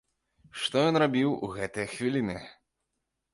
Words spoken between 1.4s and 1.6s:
у